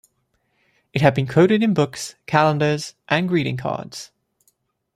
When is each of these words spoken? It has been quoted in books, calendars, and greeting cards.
It 0.93 1.03
has 1.03 1.13
been 1.13 1.27
quoted 1.27 1.61
in 1.61 1.75
books, 1.75 2.15
calendars, 2.25 2.95
and 3.07 3.27
greeting 3.27 3.55
cards. 3.57 4.09